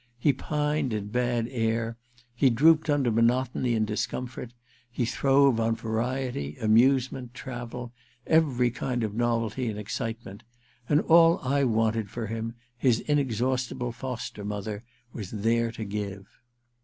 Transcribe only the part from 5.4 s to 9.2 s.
on variety, amusement, travel, every kind of